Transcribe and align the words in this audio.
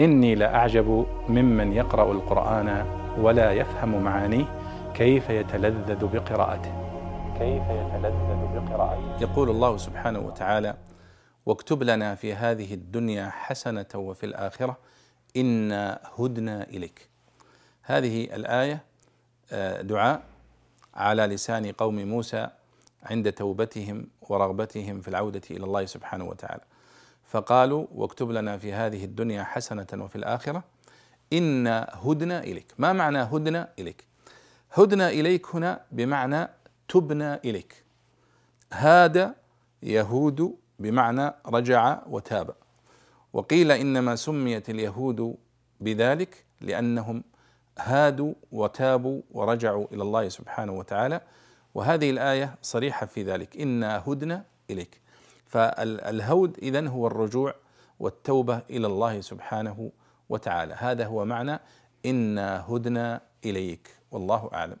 إني 0.00 0.34
لأعجب 0.34 1.06
ممن 1.28 1.72
يقرأ 1.72 2.12
القرآن 2.12 2.86
ولا 3.18 3.52
يفهم 3.52 4.02
معانيه 4.02 4.44
كيف 4.94 5.30
يتلذذ 5.30 6.06
بقراءته. 6.06 6.72
كيف 7.38 7.62
يتلذذ 7.62 8.40
بقراءته. 8.54 9.22
يقول 9.22 9.50
الله 9.50 9.76
سبحانه 9.76 10.18
وتعالى 10.18 10.76
واكتب 11.46 11.82
لنا 11.82 12.14
في 12.14 12.34
هذه 12.34 12.74
الدنيا 12.74 13.30
حسنة 13.30 13.86
وفي 13.94 14.26
الآخرة 14.26 14.76
إنا 15.36 16.00
هدنا 16.18 16.62
إليك. 16.62 17.08
هذه 17.82 18.24
الآية 18.24 18.84
آه، 19.52 19.82
دعاء 19.82 20.22
على 20.94 21.26
لسان 21.26 21.72
قوم 21.72 22.04
موسى 22.04 22.48
عند 23.02 23.32
توبتهم 23.32 24.06
ورغبتهم 24.28 25.00
في 25.00 25.08
العودة 25.08 25.42
إلى 25.50 25.64
الله 25.64 25.84
سبحانه 25.86 26.24
وتعالى. 26.24 26.62
فقالوا 27.30 27.86
واكتب 27.94 28.30
لنا 28.30 28.58
في 28.58 28.72
هذه 28.72 29.04
الدنيا 29.04 29.42
حسنة 29.42 29.86
وفي 29.94 30.16
الآخرة. 30.16 30.64
إنا 31.32 31.90
هدنا 32.04 32.44
إليك. 32.44 32.66
ما 32.78 32.92
معنى 32.92 33.18
هدنا 33.18 33.68
إليك؟ 33.78 34.04
هدنا 34.72 35.08
إليك 35.08 35.46
هنا 35.54 35.80
بمعنى 35.92 36.48
تبنى 36.88 37.34
إليك. 37.34 37.84
هاد 38.72 39.34
يهود 39.82 40.56
بمعنى 40.78 41.34
رجع 41.46 42.02
وتاب. 42.06 42.54
وقيل 43.32 43.72
إنما 43.72 44.16
سميت 44.16 44.70
اليهود 44.70 45.36
بذلك 45.80 46.44
لأنهم 46.60 47.24
هادوا 47.78 48.34
وتابوا 48.52 49.22
ورجعوا 49.30 49.86
إلى 49.92 50.02
الله 50.02 50.28
سبحانه 50.28 50.72
وتعالى. 50.72 51.20
وهذه 51.74 52.10
الآية 52.10 52.54
صريحة 52.62 53.06
في 53.06 53.22
ذلك. 53.22 53.56
إنا 53.60 54.02
هدنا 54.06 54.44
إليك. 54.70 55.00
فالهود 55.50 56.58
إذن 56.62 56.86
هو 56.86 57.06
الرجوع 57.06 57.54
والتوبة 58.00 58.62
إلى 58.70 58.86
الله 58.86 59.20
سبحانه 59.20 59.90
وتعالى. 60.28 60.74
هذا 60.78 61.06
هو 61.06 61.24
معنى 61.24 61.60
إنا 62.06 62.64
هدنا 62.68 63.20
إليك 63.44 63.96
والله 64.10 64.50
أعلم. 64.54 64.76